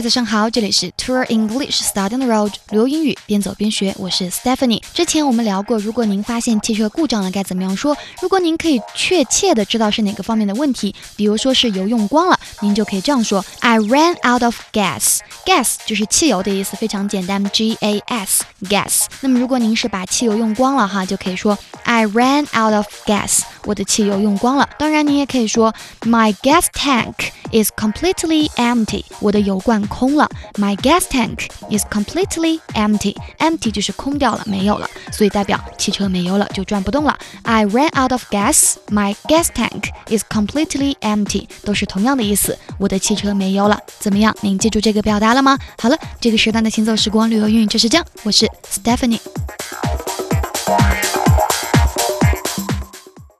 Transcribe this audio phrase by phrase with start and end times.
[0.00, 4.82] 嗨，早上好，这里是 Tour English Study on the Road，旅游英语边走边学，我是 Stephanie。
[4.94, 7.94] 之前我们聊过，如果您发现汽车故障了，该怎么样说？
[8.22, 15.18] 如果您可以确切的知道是哪个方面的问题，比如说是油用光了，您就可以这样说：I ran out of gas。
[15.44, 19.02] gas 就是汽油的意思，非常简单，G A S gas。
[19.20, 24.66] 那么如果您是把汽油用光了哈，就可以说 I ran out of gas，我的汽油用光了。
[24.78, 25.74] 当然，你也可以说
[26.06, 29.89] My gas tank is completely empty，我的油罐。
[29.90, 33.14] 空了，My gas tank is completely empty.
[33.38, 37.18] Empty 就是空掉了，没有了，所以代表汽车没油了，就转不动了。
[37.42, 38.76] I ran out of gas.
[38.88, 41.48] My gas tank is completely empty.
[41.64, 43.78] 都是同样的意思，我的汽车没油了。
[43.98, 44.34] 怎么样？
[44.40, 45.58] 您记住这个表达了吗？
[45.78, 48.06] 好了，这个时段的行走时光旅游英语就是这样。
[48.22, 49.39] 我是 Stephanie。